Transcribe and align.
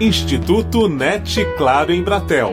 Instituto 0.00 0.88
NET 0.88 1.46
Claro 1.56 1.92
em 1.92 2.02
Bratel. 2.02 2.52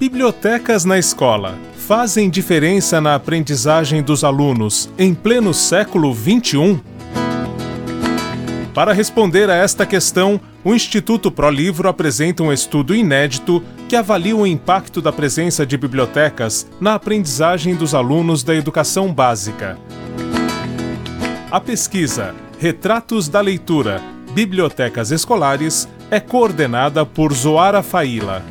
Bibliotecas 0.00 0.86
na 0.86 0.98
escola 0.98 1.58
fazem 1.76 2.30
diferença 2.30 2.98
na 2.98 3.14
aprendizagem 3.14 4.02
dos 4.02 4.24
alunos 4.24 4.88
em 4.98 5.14
pleno 5.14 5.52
século 5.52 6.14
XXI? 6.14 6.80
Para 8.72 8.94
responder 8.94 9.50
a 9.50 9.54
esta 9.54 9.84
questão, 9.84 10.40
o 10.66 10.74
Instituto 10.74 11.30
ProLivro 11.30 11.88
apresenta 11.88 12.42
um 12.42 12.52
estudo 12.52 12.92
inédito 12.92 13.62
que 13.88 13.94
avalia 13.94 14.34
o 14.34 14.44
impacto 14.44 15.00
da 15.00 15.12
presença 15.12 15.64
de 15.64 15.76
bibliotecas 15.76 16.68
na 16.80 16.94
aprendizagem 16.94 17.76
dos 17.76 17.94
alunos 17.94 18.42
da 18.42 18.52
educação 18.52 19.14
básica. 19.14 19.78
A 21.48 21.60
pesquisa 21.60 22.34
Retratos 22.58 23.28
da 23.28 23.40
Leitura 23.40 24.02
Bibliotecas 24.34 25.12
Escolares 25.12 25.88
é 26.10 26.18
coordenada 26.18 27.06
por 27.06 27.32
Zoara 27.32 27.80
Faila. 27.80 28.42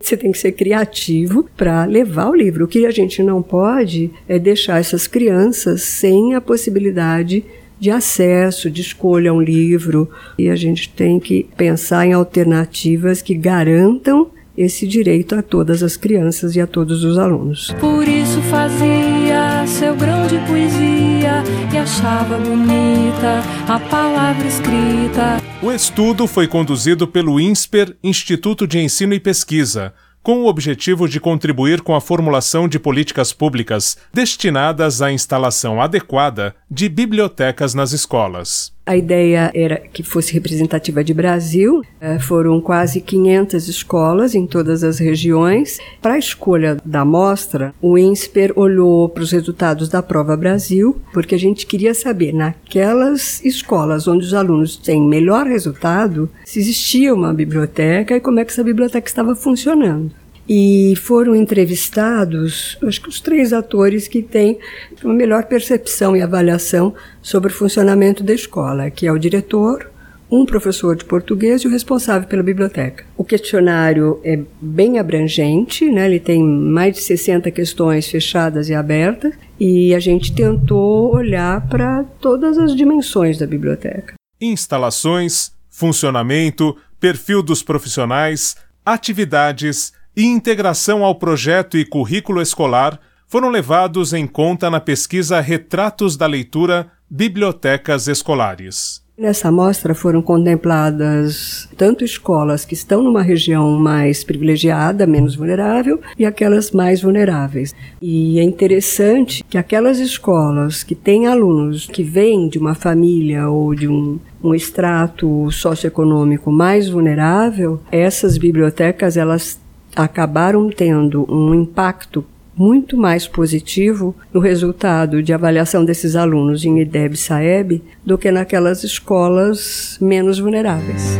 Você 0.00 0.16
tem 0.16 0.30
que 0.30 0.38
ser 0.38 0.52
criativo 0.52 1.50
para 1.56 1.84
levar 1.84 2.28
o 2.28 2.34
livro. 2.36 2.66
O 2.66 2.68
que 2.68 2.86
a 2.86 2.92
gente 2.92 3.24
não 3.24 3.42
pode 3.42 4.08
é 4.28 4.38
deixar 4.38 4.78
essas 4.78 5.08
crianças 5.08 5.82
sem 5.82 6.36
a 6.36 6.40
possibilidade 6.40 7.44
de 7.78 7.90
acesso, 7.90 8.70
de 8.70 8.80
escolha 8.80 9.30
a 9.30 9.34
um 9.34 9.40
livro. 9.40 10.10
E 10.38 10.48
a 10.48 10.56
gente 10.56 10.88
tem 10.88 11.18
que 11.18 11.46
pensar 11.56 12.06
em 12.06 12.12
alternativas 12.12 13.22
que 13.22 13.34
garantam 13.34 14.30
esse 14.56 14.86
direito 14.86 15.34
a 15.34 15.42
todas 15.42 15.82
as 15.82 15.96
crianças 15.96 16.54
e 16.54 16.60
a 16.60 16.66
todos 16.66 17.02
os 17.02 17.18
alunos. 17.18 17.74
Por 17.80 18.06
isso 18.06 18.40
fazia 18.42 19.66
seu 19.66 19.96
grão 19.96 20.26
de 20.26 20.38
poesia 20.46 21.42
e 21.72 21.76
achava 21.76 22.38
bonita 22.38 23.42
a 23.66 23.80
palavra 23.80 24.46
escrita. 24.46 25.42
O 25.60 25.72
estudo 25.72 26.26
foi 26.26 26.46
conduzido 26.46 27.08
pelo 27.08 27.40
INSPER, 27.40 27.96
Instituto 28.02 28.66
de 28.66 28.78
Ensino 28.78 29.14
e 29.14 29.20
Pesquisa, 29.20 29.92
com 30.24 30.42
o 30.42 30.46
objetivo 30.46 31.06
de 31.06 31.20
contribuir 31.20 31.82
com 31.82 31.94
a 31.94 32.00
formulação 32.00 32.66
de 32.66 32.78
políticas 32.78 33.30
públicas 33.30 33.98
destinadas 34.12 35.02
à 35.02 35.12
instalação 35.12 35.82
adequada 35.82 36.56
de 36.68 36.88
bibliotecas 36.88 37.74
nas 37.74 37.92
escolas. 37.92 38.73
A 38.86 38.94
ideia 38.94 39.50
era 39.54 39.78
que 39.78 40.02
fosse 40.02 40.34
representativa 40.34 41.02
de 41.02 41.14
Brasil. 41.14 41.82
Eh, 41.98 42.18
foram 42.18 42.60
quase 42.60 43.00
500 43.00 43.66
escolas 43.66 44.34
em 44.34 44.46
todas 44.46 44.84
as 44.84 44.98
regiões. 44.98 45.78
Para 46.02 46.14
a 46.14 46.18
escolha 46.18 46.76
da 46.84 47.00
amostra, 47.00 47.74
o 47.80 47.96
INSPER 47.96 48.52
olhou 48.56 49.08
para 49.08 49.22
os 49.22 49.32
resultados 49.32 49.88
da 49.88 50.02
Prova 50.02 50.36
Brasil, 50.36 51.00
porque 51.14 51.34
a 51.34 51.38
gente 51.38 51.64
queria 51.66 51.94
saber, 51.94 52.34
naquelas 52.34 53.42
escolas 53.42 54.06
onde 54.06 54.26
os 54.26 54.34
alunos 54.34 54.76
têm 54.76 55.00
melhor 55.00 55.46
resultado, 55.46 56.28
se 56.44 56.58
existia 56.58 57.14
uma 57.14 57.32
biblioteca 57.32 58.14
e 58.14 58.20
como 58.20 58.38
é 58.38 58.44
que 58.44 58.52
essa 58.52 58.62
biblioteca 58.62 59.08
estava 59.08 59.34
funcionando 59.34 60.12
e 60.48 60.94
foram 60.96 61.34
entrevistados, 61.34 62.76
acho 62.82 63.00
que 63.00 63.08
os 63.08 63.20
três 63.20 63.52
atores 63.52 64.06
que 64.06 64.22
têm 64.22 64.58
uma 65.02 65.14
melhor 65.14 65.44
percepção 65.44 66.16
e 66.16 66.22
avaliação 66.22 66.94
sobre 67.22 67.50
o 67.50 67.54
funcionamento 67.54 68.22
da 68.22 68.34
escola, 68.34 68.90
que 68.90 69.06
é 69.06 69.12
o 69.12 69.18
diretor, 69.18 69.90
um 70.30 70.44
professor 70.44 70.96
de 70.96 71.04
português 71.04 71.62
e 71.62 71.68
o 71.68 71.70
responsável 71.70 72.28
pela 72.28 72.42
biblioteca. 72.42 73.04
O 73.16 73.24
questionário 73.24 74.20
é 74.24 74.40
bem 74.60 74.98
abrangente, 74.98 75.90
né? 75.90 76.06
ele 76.06 76.18
tem 76.18 76.42
mais 76.42 76.94
de 76.94 77.02
60 77.02 77.50
questões 77.50 78.08
fechadas 78.08 78.68
e 78.68 78.74
abertas, 78.74 79.34
e 79.58 79.94
a 79.94 80.00
gente 80.00 80.34
tentou 80.34 81.14
olhar 81.14 81.66
para 81.68 82.04
todas 82.20 82.58
as 82.58 82.74
dimensões 82.74 83.38
da 83.38 83.46
biblioteca. 83.46 84.14
Instalações, 84.40 85.52
funcionamento, 85.70 86.76
perfil 86.98 87.42
dos 87.42 87.62
profissionais, 87.62 88.56
atividades, 88.84 89.92
e 90.16 90.24
integração 90.24 91.04
ao 91.04 91.14
projeto 91.14 91.76
e 91.76 91.84
currículo 91.84 92.40
escolar 92.40 93.00
foram 93.26 93.48
levados 93.48 94.12
em 94.12 94.26
conta 94.26 94.70
na 94.70 94.80
pesquisa 94.80 95.40
Retratos 95.40 96.16
da 96.16 96.26
Leitura 96.26 96.88
Bibliotecas 97.10 98.06
Escolares. 98.06 99.02
Nessa 99.16 99.46
amostra 99.46 99.94
foram 99.94 100.20
contempladas 100.20 101.68
tanto 101.76 102.04
escolas 102.04 102.64
que 102.64 102.74
estão 102.74 103.00
numa 103.00 103.22
região 103.22 103.78
mais 103.78 104.24
privilegiada, 104.24 105.06
menos 105.06 105.36
vulnerável, 105.36 106.00
e 106.18 106.26
aquelas 106.26 106.72
mais 106.72 107.00
vulneráveis. 107.00 107.72
E 108.02 108.40
é 108.40 108.42
interessante 108.42 109.44
que 109.48 109.56
aquelas 109.56 110.00
escolas 110.00 110.82
que 110.82 110.96
têm 110.96 111.28
alunos 111.28 111.86
que 111.86 112.02
vêm 112.02 112.48
de 112.48 112.58
uma 112.58 112.74
família 112.74 113.48
ou 113.48 113.72
de 113.72 113.86
um, 113.86 114.18
um 114.42 114.52
extrato 114.52 115.48
socioeconômico 115.48 116.50
mais 116.50 116.88
vulnerável, 116.88 117.80
essas 117.92 118.36
bibliotecas 118.36 119.16
elas 119.16 119.60
acabaram 119.94 120.68
tendo 120.68 121.26
um 121.32 121.54
impacto 121.54 122.24
muito 122.56 122.96
mais 122.96 123.26
positivo 123.26 124.14
no 124.32 124.40
resultado 124.40 125.22
de 125.22 125.32
avaliação 125.32 125.84
desses 125.84 126.14
alunos 126.14 126.64
em 126.64 126.80
IDEB 126.80 127.16
Saeb 127.16 127.82
do 128.04 128.16
que 128.16 128.30
naquelas 128.30 128.84
escolas 128.84 129.98
menos 130.00 130.38
vulneráveis. 130.38 131.18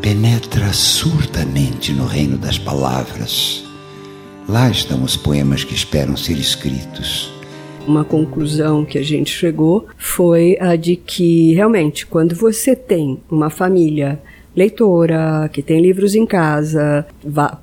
Penetra 0.00 0.72
surdamente 0.72 1.92
no 1.92 2.06
reino 2.06 2.38
das 2.38 2.58
palavras. 2.58 3.64
Lá 4.48 4.70
estão 4.70 5.02
os 5.02 5.16
poemas 5.16 5.64
que 5.64 5.74
esperam 5.74 6.16
ser 6.16 6.38
escritos. 6.38 7.32
Uma 7.86 8.04
conclusão 8.04 8.84
que 8.84 8.96
a 8.98 9.02
gente 9.02 9.30
chegou 9.30 9.88
foi 9.98 10.56
a 10.60 10.76
de 10.76 10.96
que 10.96 11.52
realmente 11.54 12.06
quando 12.06 12.34
você 12.34 12.74
tem 12.74 13.20
uma 13.30 13.50
família 13.50 14.20
leitora, 14.56 15.48
que 15.52 15.62
tem 15.62 15.80
livros 15.80 16.14
em 16.14 16.26
casa, 16.26 17.06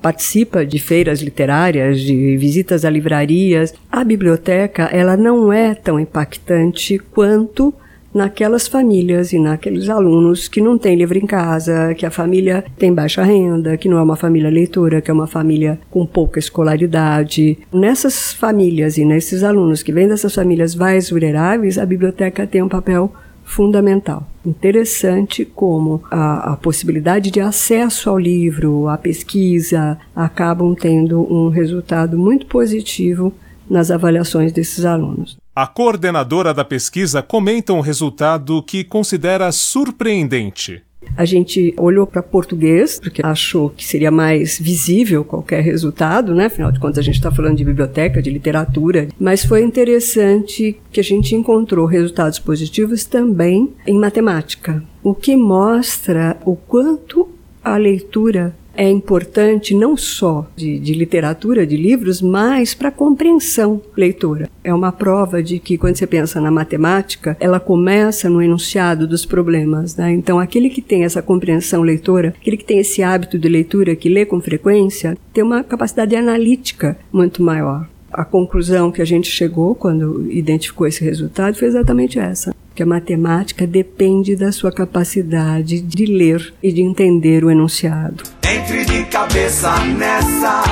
participa 0.00 0.64
de 0.64 0.78
feiras 0.78 1.20
literárias, 1.20 2.00
de 2.00 2.36
visitas 2.36 2.84
a 2.84 2.90
livrarias. 2.90 3.74
A 3.90 4.04
biblioteca, 4.04 4.84
ela 4.92 5.16
não 5.16 5.52
é 5.52 5.74
tão 5.74 5.98
impactante 5.98 6.98
quanto 6.98 7.74
naquelas 8.14 8.68
famílias 8.68 9.32
e 9.32 9.38
naqueles 9.38 9.88
alunos 9.88 10.46
que 10.48 10.60
não 10.60 10.76
têm 10.76 10.96
livro 10.96 11.16
em 11.16 11.26
casa, 11.26 11.94
que 11.94 12.04
a 12.04 12.10
família 12.10 12.64
tem 12.76 12.92
baixa 12.92 13.22
renda, 13.22 13.76
que 13.76 13.88
não 13.88 13.98
é 13.98 14.02
uma 14.02 14.16
família 14.16 14.50
leitora, 14.50 15.00
que 15.00 15.10
é 15.10 15.14
uma 15.14 15.26
família 15.26 15.78
com 15.90 16.04
pouca 16.04 16.38
escolaridade. 16.38 17.58
Nessas 17.72 18.32
famílias 18.32 18.98
e 18.98 19.04
nesses 19.04 19.42
alunos 19.42 19.82
que 19.82 19.92
vêm 19.92 20.08
dessas 20.08 20.34
famílias 20.34 20.74
mais 20.74 21.10
vulneráveis, 21.10 21.78
a 21.78 21.86
biblioteca 21.86 22.46
tem 22.46 22.62
um 22.62 22.68
papel 22.68 23.12
fundamental. 23.44 24.26
Interessante 24.44 25.44
como 25.44 26.02
a, 26.10 26.52
a, 26.52 26.56
possibilidade 26.56 27.30
de 27.30 27.40
acesso 27.40 28.10
ao 28.10 28.18
livro, 28.18 28.88
a 28.88 28.96
pesquisa, 28.96 29.98
acabam 30.14 30.74
tendo 30.74 31.20
um 31.32 31.48
resultado 31.48 32.18
muito 32.18 32.46
positivo 32.46 33.32
nas 33.68 33.90
avaliações 33.90 34.52
desses 34.52 34.84
alunos. 34.84 35.36
A 35.54 35.66
coordenadora 35.66 36.52
da 36.52 36.64
pesquisa 36.64 37.22
comenta 37.22 37.72
um 37.72 37.80
resultado 37.80 38.62
que 38.62 38.82
considera 38.82 39.52
surpreendente. 39.52 40.82
A 41.16 41.24
gente 41.24 41.74
olhou 41.76 42.06
para 42.06 42.22
português, 42.22 42.98
porque 43.00 43.24
achou 43.24 43.70
que 43.70 43.84
seria 43.84 44.10
mais 44.10 44.58
visível 44.58 45.24
qualquer 45.24 45.62
resultado, 45.62 46.34
né? 46.34 46.46
Afinal 46.46 46.72
de 46.72 46.80
contas, 46.80 46.98
a 46.98 47.02
gente 47.02 47.16
está 47.16 47.30
falando 47.30 47.56
de 47.56 47.64
biblioteca, 47.64 48.22
de 48.22 48.30
literatura. 48.30 49.08
Mas 49.18 49.44
foi 49.44 49.62
interessante 49.62 50.76
que 50.90 51.00
a 51.00 51.04
gente 51.04 51.34
encontrou 51.34 51.86
resultados 51.86 52.38
positivos 52.38 53.04
também 53.04 53.72
em 53.86 53.98
matemática, 53.98 54.82
o 55.02 55.14
que 55.14 55.36
mostra 55.36 56.36
o 56.44 56.56
quanto 56.56 57.28
a 57.62 57.76
leitura 57.76 58.54
é 58.76 58.88
importante 58.88 59.74
não 59.74 59.96
só 59.96 60.46
de, 60.56 60.78
de 60.78 60.94
literatura, 60.94 61.66
de 61.66 61.76
livros, 61.76 62.20
mas 62.22 62.74
para 62.74 62.88
a 62.88 62.92
compreensão 62.92 63.80
leitora. 63.96 64.48
É 64.64 64.72
uma 64.72 64.92
prova 64.92 65.42
de 65.42 65.58
que 65.58 65.76
quando 65.76 65.96
você 65.96 66.06
pensa 66.06 66.40
na 66.40 66.50
matemática, 66.50 67.36
ela 67.40 67.60
começa 67.60 68.28
no 68.28 68.42
enunciado 68.42 69.06
dos 69.06 69.24
problemas. 69.24 69.96
Né? 69.96 70.12
Então, 70.12 70.38
aquele 70.38 70.70
que 70.70 70.80
tem 70.80 71.04
essa 71.04 71.22
compreensão 71.22 71.82
leitora, 71.82 72.34
aquele 72.40 72.56
que 72.56 72.64
tem 72.64 72.78
esse 72.78 73.02
hábito 73.02 73.38
de 73.38 73.48
leitura, 73.48 73.96
que 73.96 74.08
lê 74.08 74.24
com 74.24 74.40
frequência, 74.40 75.16
tem 75.32 75.44
uma 75.44 75.62
capacidade 75.62 76.14
analítica 76.16 76.98
muito 77.12 77.42
maior. 77.42 77.88
A 78.10 78.24
conclusão 78.24 78.92
que 78.92 79.00
a 79.00 79.06
gente 79.06 79.30
chegou 79.30 79.74
quando 79.74 80.30
identificou 80.30 80.86
esse 80.86 81.02
resultado 81.02 81.56
foi 81.56 81.68
exatamente 81.68 82.18
essa 82.18 82.54
que 82.74 82.82
a 82.82 82.86
matemática 82.86 83.66
depende 83.66 84.36
da 84.36 84.50
sua 84.52 84.72
capacidade 84.72 85.80
de 85.80 86.06
ler 86.06 86.54
e 86.62 86.72
de 86.72 86.82
entender 86.82 87.44
o 87.44 87.50
enunciado. 87.50 88.24
Entre 88.42 88.84
de 88.84 89.04
cabeça 89.04 89.84
nessa, 89.84 90.62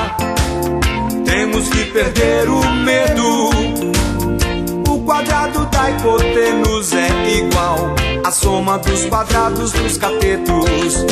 temos 1.25 1.69
que 1.69 1.85
perder 1.87 2.49
o 2.49 2.61
medo. 2.85 3.51
O 4.89 5.05
quadrado 5.05 5.67
da 5.67 5.91
hipotenusa 5.91 6.99
é 6.99 7.39
igual 7.39 7.95
à 8.25 8.31
soma 8.31 8.79
dos 8.79 9.07
quadrados 9.07 9.73
dos 9.73 9.97
catetos. 9.97 11.05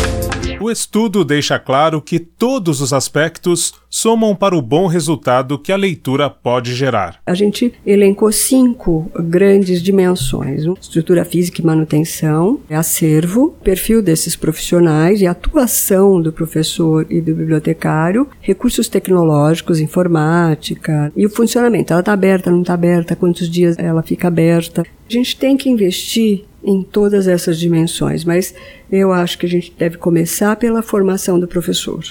O 0.60 0.70
estudo 0.70 1.24
deixa 1.24 1.58
claro 1.58 2.02
que 2.02 2.18
todos 2.18 2.80
os 2.80 2.92
aspectos 2.92 3.74
somam 3.90 4.34
para 4.34 4.56
o 4.56 4.62
bom 4.62 4.86
resultado 4.86 5.58
que 5.58 5.72
a 5.72 5.76
leitura 5.76 6.28
pode 6.28 6.74
gerar. 6.74 7.20
A 7.26 7.34
gente 7.34 7.72
elencou 7.86 8.30
cinco 8.32 9.10
grandes 9.14 9.82
dimensões: 9.82 10.64
estrutura 10.80 11.24
física 11.24 11.60
e 11.60 11.64
manutenção, 11.64 12.60
acervo, 12.70 13.56
perfil 13.62 14.02
desses 14.02 14.36
profissionais 14.36 15.20
e 15.20 15.26
atuação 15.26 16.20
do 16.20 16.32
professor 16.32 17.06
e 17.08 17.20
do 17.20 17.34
bibliotecário, 17.34 18.28
recursos 18.40 18.88
tecnológicos, 18.88 19.80
informática 19.80 21.12
e 21.16 21.26
o 21.26 21.30
funcionamento. 21.30 21.92
Ela 21.92 22.00
está 22.00 22.12
aberta, 22.12 22.50
não 22.50 22.62
está 22.62 22.74
aberta, 22.74 23.16
quantos 23.16 23.48
dias 23.48 23.76
ela 23.78 24.02
fica 24.02 24.28
aberta. 24.28 24.82
A 24.82 25.12
gente 25.12 25.36
tem 25.36 25.56
que 25.56 25.70
investir 25.70 26.44
em 26.62 26.82
todas 26.82 27.28
essas 27.28 27.58
dimensões, 27.58 28.24
mas 28.24 28.54
eu 28.90 29.12
acho 29.12 29.38
que 29.38 29.46
a 29.46 29.48
gente 29.48 29.72
deve 29.78 29.96
começar 29.96 30.56
pela 30.56 30.82
formação 30.82 31.38
do 31.38 31.48
professor. 31.48 32.04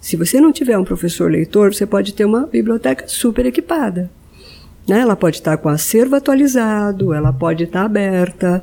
Se 0.00 0.16
você 0.16 0.40
não 0.40 0.52
tiver 0.52 0.78
um 0.78 0.84
professor 0.84 1.30
leitor, 1.30 1.74
você 1.74 1.86
pode 1.86 2.14
ter 2.14 2.24
uma 2.24 2.46
biblioteca 2.46 3.08
super 3.08 3.46
equipada. 3.46 4.10
Né? 4.86 5.00
Ela 5.00 5.16
pode 5.16 5.36
estar 5.36 5.56
com 5.56 5.68
acervo 5.68 6.16
atualizado, 6.16 7.12
ela 7.12 7.32
pode 7.32 7.64
estar 7.64 7.84
aberta, 7.84 8.62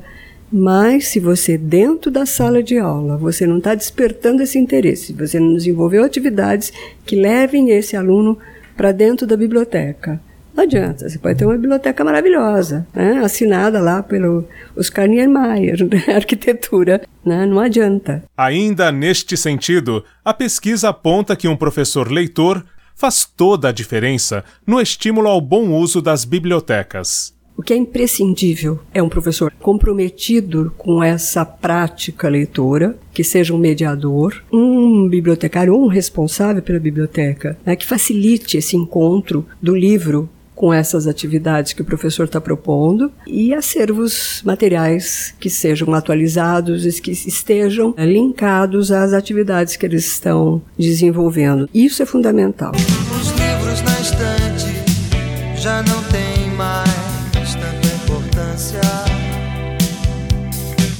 mas 0.55 1.07
se 1.07 1.19
você, 1.19 1.57
dentro 1.57 2.11
da 2.11 2.25
sala 2.27 2.61
de 2.61 2.77
aula, 2.77 3.17
você 3.17 3.47
não 3.47 3.57
está 3.57 3.73
despertando 3.73 4.43
esse 4.43 4.59
interesse, 4.59 5.11
você 5.11 5.39
não 5.39 5.55
desenvolveu 5.55 6.03
atividades 6.03 6.71
que 7.05 7.15
levem 7.15 7.71
esse 7.71 7.97
aluno 7.97 8.37
para 8.77 8.91
dentro 8.91 9.25
da 9.25 9.35
biblioteca, 9.35 10.21
não 10.55 10.63
adianta, 10.63 11.09
você 11.09 11.17
pode 11.17 11.37
ter 11.37 11.45
uma 11.45 11.55
biblioteca 11.55 12.03
maravilhosa, 12.03 12.87
né? 12.93 13.19
assinada 13.23 13.81
lá 13.81 14.03
pelo 14.03 14.47
Oscar 14.77 15.07
Niemeyer, 15.07 15.83
né? 15.89 16.15
arquitetura, 16.15 17.01
né? 17.25 17.45
não 17.45 17.59
adianta. 17.59 18.23
Ainda 18.37 18.91
neste 18.91 19.35
sentido, 19.35 20.03
a 20.23 20.33
pesquisa 20.33 20.89
aponta 20.89 21.35
que 21.35 21.47
um 21.47 21.57
professor 21.57 22.11
leitor 22.11 22.63
faz 22.95 23.25
toda 23.25 23.69
a 23.69 23.71
diferença 23.71 24.45
no 24.65 24.79
estímulo 24.79 25.27
ao 25.27 25.41
bom 25.41 25.71
uso 25.71 26.01
das 26.01 26.23
bibliotecas. 26.23 27.33
O 27.55 27.61
que 27.61 27.73
é 27.73 27.77
imprescindível 27.77 28.79
é 28.93 29.01
um 29.01 29.09
professor 29.09 29.51
comprometido 29.59 30.73
com 30.75 31.03
essa 31.03 31.45
prática 31.45 32.27
leitora, 32.27 32.97
que 33.13 33.23
seja 33.23 33.53
um 33.53 33.59
mediador, 33.59 34.43
um 34.51 35.07
bibliotecário 35.07 35.73
ou 35.73 35.83
um 35.83 35.87
responsável 35.87 36.63
pela 36.63 36.79
biblioteca, 36.79 37.55
né, 37.63 37.75
que 37.75 37.85
facilite 37.85 38.57
esse 38.57 38.75
encontro 38.75 39.45
do 39.61 39.75
livro 39.75 40.27
com 40.63 40.73
essas 40.73 41.07
atividades 41.07 41.73
que 41.73 41.81
o 41.81 41.85
professor 41.85 42.23
está 42.23 42.39
propondo 42.39 43.11
e 43.27 43.53
acervos 43.53 44.41
materiais 44.45 45.35
que 45.37 45.49
sejam 45.49 45.93
atualizados 45.93 46.85
e 46.85 47.01
que 47.01 47.11
estejam 47.11 47.93
eh, 47.97 48.05
linkados 48.05 48.89
às 48.89 49.11
atividades 49.11 49.75
que 49.75 49.85
eles 49.85 50.07
estão 50.07 50.61
desenvolvendo. 50.79 51.69
Isso 51.73 52.01
é 52.01 52.05
fundamental. 52.05 52.71
Os 52.73 53.31
livros 53.31 53.81
na 53.81 53.99
estante 53.99 55.61
já 55.61 55.83
não 55.83 56.01
têm 56.03 56.49
mais 56.55 57.55
tanta 57.55 57.95
importância. 58.01 58.79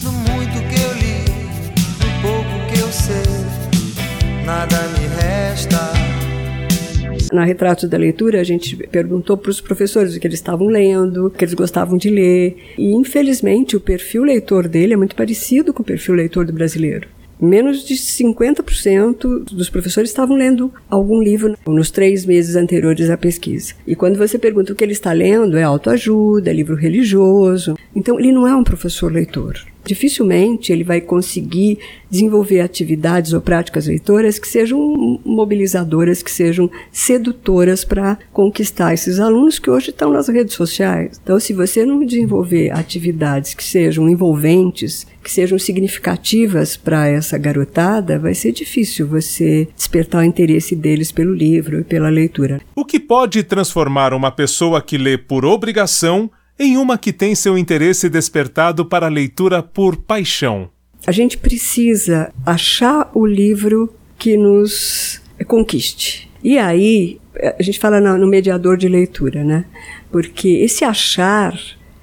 No 0.03 0.11
muito 0.11 0.59
que 0.67 0.81
eu 0.81 0.93
li, 0.95 1.23
no 2.01 2.21
pouco 2.21 2.69
que 2.69 2.79
eu 2.81 2.91
sei, 2.91 4.43
nada 4.45 4.89
me 4.89 5.07
resta 5.07 6.02
na 7.33 7.43
Retratos 7.43 7.89
da 7.89 7.97
Leitura, 7.97 8.39
a 8.39 8.43
gente 8.43 8.75
perguntou 8.87 9.35
para 9.35 9.49
os 9.49 9.59
professores 9.59 10.15
o 10.15 10.19
que 10.19 10.27
eles 10.27 10.39
estavam 10.39 10.67
lendo, 10.67 11.27
o 11.27 11.29
que 11.29 11.43
eles 11.43 11.53
gostavam 11.53 11.97
de 11.97 12.09
ler. 12.09 12.55
E, 12.77 12.93
infelizmente, 12.93 13.75
o 13.75 13.81
perfil 13.81 14.23
leitor 14.23 14.67
dele 14.67 14.93
é 14.93 14.97
muito 14.97 15.15
parecido 15.15 15.73
com 15.73 15.81
o 15.81 15.85
perfil 15.85 16.15
leitor 16.15 16.45
do 16.45 16.53
brasileiro. 16.53 17.07
Menos 17.41 17.83
de 17.85 17.95
50% 17.95 19.43
dos 19.51 19.69
professores 19.69 20.09
estavam 20.09 20.37
lendo 20.37 20.71
algum 20.89 21.21
livro 21.21 21.57
nos 21.67 21.91
três 21.91 22.25
meses 22.25 22.55
anteriores 22.55 23.09
à 23.09 23.17
pesquisa. 23.17 23.73
E 23.85 23.95
quando 23.95 24.17
você 24.17 24.37
pergunta 24.37 24.71
o 24.71 24.75
que 24.75 24.83
ele 24.83 24.93
está 24.93 25.11
lendo, 25.11 25.57
é 25.57 25.63
autoajuda, 25.63 26.49
é 26.49 26.53
livro 26.53 26.75
religioso. 26.75 27.75
Então, 27.95 28.17
ele 28.19 28.31
não 28.31 28.47
é 28.47 28.55
um 28.55 28.63
professor 28.63 29.11
leitor 29.11 29.59
dificilmente 29.83 30.71
ele 30.71 30.83
vai 30.83 31.01
conseguir 31.01 31.79
desenvolver 32.09 32.61
atividades 32.61 33.33
ou 33.33 33.41
práticas 33.41 33.87
leitoras 33.87 34.37
que 34.39 34.47
sejam 34.47 35.19
mobilizadoras, 35.25 36.21
que 36.21 36.31
sejam 36.31 36.69
sedutoras 36.91 37.83
para 37.83 38.17
conquistar 38.31 38.93
esses 38.93 39.19
alunos 39.19 39.59
que 39.59 39.69
hoje 39.69 39.89
estão 39.89 40.11
nas 40.11 40.27
redes 40.27 40.53
sociais. 40.53 41.19
Então, 41.21 41.39
se 41.39 41.53
você 41.53 41.85
não 41.85 42.05
desenvolver 42.05 42.71
atividades 42.71 43.53
que 43.53 43.63
sejam 43.63 44.09
envolventes, 44.09 45.07
que 45.23 45.31
sejam 45.31 45.57
significativas 45.57 46.75
para 46.75 47.07
essa 47.07 47.37
garotada, 47.37 48.19
vai 48.19 48.35
ser 48.35 48.51
difícil 48.51 49.07
você 49.07 49.67
despertar 49.75 50.21
o 50.21 50.25
interesse 50.25 50.75
deles 50.75 51.11
pelo 51.11 51.33
livro 51.33 51.79
e 51.79 51.83
pela 51.83 52.09
leitura. 52.09 52.61
O 52.75 52.85
que 52.85 52.99
pode 52.99 53.41
transformar 53.43 54.13
uma 54.13 54.31
pessoa 54.31 54.81
que 54.81 54.97
lê 54.97 55.17
por 55.17 55.45
obrigação 55.45 56.29
em 56.63 56.77
uma 56.77 56.97
que 56.97 57.13
tem 57.13 57.35
seu 57.35 57.57
interesse 57.57 58.09
despertado 58.09 58.85
para 58.85 59.07
a 59.07 59.09
leitura 59.09 59.61
por 59.61 59.97
paixão. 59.97 60.69
A 61.05 61.11
gente 61.11 61.37
precisa 61.37 62.33
achar 62.45 63.11
o 63.13 63.25
livro 63.25 63.93
que 64.17 64.37
nos 64.37 65.21
conquiste. 65.47 66.31
E 66.43 66.57
aí, 66.57 67.19
a 67.59 67.61
gente 67.61 67.79
fala 67.79 67.99
no 67.99 68.27
mediador 68.27 68.77
de 68.77 68.87
leitura, 68.87 69.43
né? 69.43 69.65
Porque 70.11 70.47
esse 70.47 70.85
achar, 70.85 71.59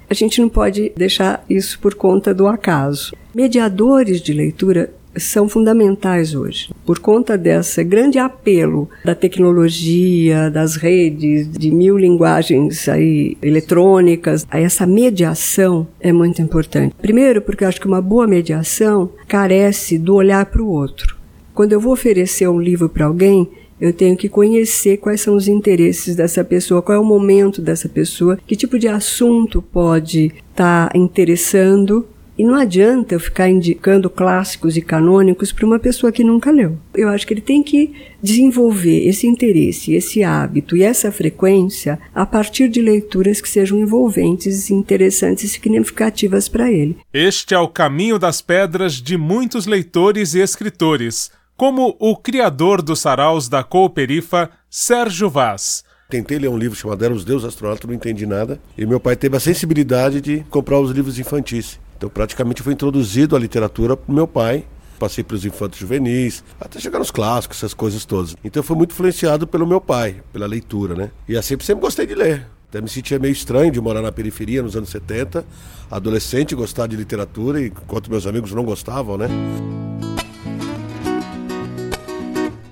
a 0.09 0.13
gente 0.13 0.41
não 0.41 0.49
pode 0.49 0.91
deixar 0.95 1.43
isso 1.49 1.79
por 1.79 1.95
conta 1.95 2.33
do 2.33 2.47
acaso. 2.47 3.15
Mediadores 3.33 4.21
de 4.21 4.33
leitura 4.33 4.93
são 5.15 5.47
fundamentais 5.47 6.33
hoje. 6.33 6.69
Por 6.85 6.99
conta 6.99 7.37
desse 7.37 7.83
grande 7.83 8.17
apelo 8.17 8.89
da 9.03 9.13
tecnologia, 9.13 10.49
das 10.49 10.75
redes, 10.75 11.51
de 11.51 11.71
mil 11.71 11.97
linguagens 11.97 12.87
aí 12.87 13.37
eletrônicas, 13.41 14.45
essa 14.51 14.85
mediação 14.85 15.87
é 15.99 16.11
muito 16.11 16.41
importante. 16.41 16.95
Primeiro, 17.01 17.41
porque 17.41 17.63
eu 17.63 17.67
acho 17.67 17.81
que 17.81 17.87
uma 17.87 18.01
boa 18.01 18.27
mediação 18.27 19.09
carece 19.27 19.97
do 19.97 20.15
olhar 20.15 20.45
para 20.45 20.61
o 20.61 20.69
outro. 20.69 21.17
Quando 21.53 21.73
eu 21.73 21.81
vou 21.81 21.93
oferecer 21.93 22.47
um 22.47 22.61
livro 22.61 22.87
para 22.87 23.05
alguém, 23.05 23.49
eu 23.79 23.91
tenho 23.91 24.15
que 24.15 24.29
conhecer 24.29 24.97
quais 24.97 25.21
são 25.21 25.35
os 25.35 25.47
interesses 25.47 26.15
dessa 26.15 26.43
pessoa, 26.43 26.83
qual 26.83 26.95
é 26.95 27.01
o 27.01 27.03
momento 27.03 27.61
dessa 27.61 27.89
pessoa, 27.89 28.37
que 28.45 28.55
tipo 28.55 28.77
de 28.77 28.87
assunto 28.87 29.59
pode 29.59 30.31
estar 30.51 30.89
tá 30.89 30.97
interessando 30.97 32.05
e 32.41 32.43
não 32.43 32.55
adianta 32.55 33.13
eu 33.13 33.19
ficar 33.19 33.47
indicando 33.47 34.09
clássicos 34.09 34.75
e 34.75 34.81
canônicos 34.81 35.51
para 35.51 35.63
uma 35.63 35.77
pessoa 35.77 36.11
que 36.11 36.23
nunca 36.23 36.49
leu. 36.49 36.75
Eu 36.91 37.07
acho 37.09 37.27
que 37.27 37.35
ele 37.35 37.39
tem 37.39 37.61
que 37.61 37.93
desenvolver 38.19 39.07
esse 39.07 39.27
interesse, 39.27 39.93
esse 39.93 40.23
hábito 40.23 40.75
e 40.75 40.81
essa 40.81 41.11
frequência 41.11 41.99
a 42.15 42.25
partir 42.25 42.67
de 42.67 42.81
leituras 42.81 43.39
que 43.39 43.47
sejam 43.47 43.77
envolventes, 43.77 44.71
interessantes 44.71 45.43
e 45.43 45.49
significativas 45.49 46.49
para 46.49 46.71
ele. 46.71 46.97
Este 47.13 47.53
é 47.53 47.59
o 47.59 47.67
caminho 47.67 48.17
das 48.17 48.41
pedras 48.41 48.93
de 48.93 49.19
muitos 49.19 49.67
leitores 49.67 50.33
e 50.33 50.39
escritores, 50.39 51.29
como 51.55 51.95
o 51.99 52.17
criador 52.17 52.81
dos 52.81 53.01
saraus 53.01 53.47
da 53.47 53.63
Cooperifa, 53.63 54.49
Sérgio 54.67 55.29
Vaz. 55.29 55.83
Tentei 56.09 56.39
ler 56.39 56.49
um 56.49 56.57
livro 56.57 56.75
chamado 56.75 57.05
Era 57.05 57.13
os 57.13 57.23
Deus 57.23 57.45
Astronautas, 57.45 57.87
não 57.87 57.93
entendi 57.93 58.25
nada. 58.25 58.59
E 58.75 58.83
meu 58.83 58.99
pai 58.99 59.15
teve 59.15 59.37
a 59.37 59.39
sensibilidade 59.39 60.19
de 60.19 60.39
comprar 60.49 60.79
os 60.79 60.89
livros 60.89 61.19
infantis. 61.19 61.79
Então, 62.01 62.09
praticamente, 62.09 62.63
foi 62.63 62.73
introduzido 62.73 63.35
à 63.35 63.39
literatura 63.39 63.95
por 63.95 64.11
meu 64.11 64.27
pai. 64.27 64.65
Passei 64.97 65.23
pelos 65.23 65.45
infantos 65.45 65.77
juvenis, 65.77 66.43
até 66.59 66.79
chegar 66.79 66.97
nos 66.97 67.11
clássicos, 67.11 67.57
essas 67.57 67.75
coisas 67.75 68.05
todas. 68.05 68.35
Então, 68.43 68.61
eu 68.61 68.63
fui 68.63 68.75
muito 68.75 68.91
influenciado 68.91 69.45
pelo 69.45 69.67
meu 69.67 69.79
pai, 69.79 70.15
pela 70.33 70.47
leitura, 70.47 70.95
né? 70.95 71.11
E 71.29 71.37
assim, 71.37 71.55
sempre 71.59 71.83
gostei 71.83 72.07
de 72.07 72.15
ler. 72.15 72.47
Até 72.67 72.81
me 72.81 72.89
sentia 72.89 73.19
meio 73.19 73.31
estranho 73.31 73.71
de 73.71 73.79
morar 73.79 74.01
na 74.01 74.11
periferia 74.11 74.63
nos 74.63 74.75
anos 74.75 74.89
70, 74.89 75.45
adolescente, 75.91 76.55
gostar 76.55 76.87
de 76.87 76.95
literatura, 76.95 77.63
enquanto 77.63 78.09
meus 78.09 78.25
amigos 78.25 78.51
não 78.51 78.63
gostavam, 78.63 79.15
né? 79.15 79.27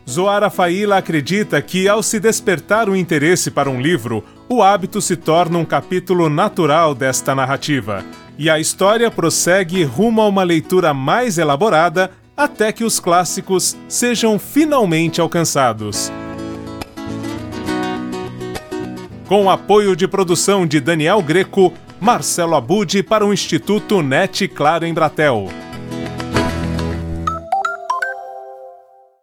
Zoara 0.09 0.50
Faila 0.50 0.98
acredita 0.98 1.62
que, 1.62 1.88
ao 1.88 2.01
se 2.01 2.19
despertar 2.19 2.89
o 2.89 2.95
interesse 2.95 3.51
para 3.51 3.69
um 3.69 3.79
livro, 3.79 4.24
o 4.50 4.63
hábito 4.63 5.00
se 5.00 5.15
torna 5.15 5.59
um 5.59 5.65
capítulo 5.65 6.29
natural 6.29 6.95
desta 6.95 7.36
narrativa 7.36 8.03
e 8.39 8.50
a 8.50 8.58
história 8.58 9.12
prossegue 9.12 9.84
rumo 9.84 10.22
a 10.22 10.27
uma 10.27 10.43
leitura 10.43 10.93
mais 10.93 11.38
elaborada 11.38 12.10
até 12.38 12.72
que 12.72 12.86
os 12.86 12.98
clássicos 12.98 13.75
sejam 13.89 14.39
finalmente 14.39 15.19
alcançados. 15.19 16.10
Com 19.27 19.50
apoio 19.50 19.93
de 19.93 20.08
produção 20.08 20.65
de 20.65 20.79
Daniel 20.79 21.22
Greco, 21.22 21.74
Marcelo 22.00 22.55
Abude 22.55 23.03
para 23.03 23.25
o 23.25 23.34
Instituto 23.34 24.01
NET 24.01 24.48
Claro 24.48 24.86
em 24.86 24.93
Bratel. 24.93 25.50